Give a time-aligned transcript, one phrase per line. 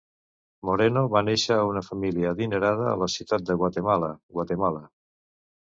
[0.69, 4.85] Moreno va néixer a una família adinerada a la ciutat de Guatemala, Guatemala.